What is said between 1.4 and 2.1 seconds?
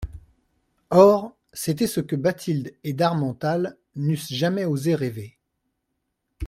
c'était ce